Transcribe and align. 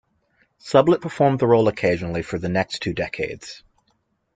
Sublett 0.59 0.99
performed 0.99 1.37
the 1.37 1.45
role 1.45 1.67
occasionally 1.67 2.23
for 2.23 2.39
the 2.39 2.49
next 2.49 2.79
two 2.81 2.91
decades. 2.91 3.61